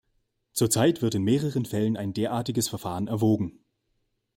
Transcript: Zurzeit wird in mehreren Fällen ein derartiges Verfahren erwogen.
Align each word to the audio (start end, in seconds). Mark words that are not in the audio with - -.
Zurzeit 0.53 1.03
wird 1.03 1.13
in 1.13 1.21
mehreren 1.23 1.67
Fällen 1.67 1.95
ein 1.95 2.11
derartiges 2.11 2.67
Verfahren 2.67 3.05
erwogen. 3.05 3.59